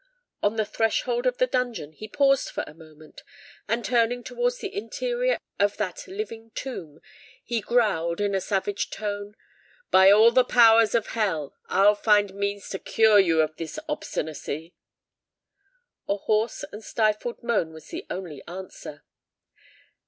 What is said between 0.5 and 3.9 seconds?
the threshold of the dungeon he paused for a moment; and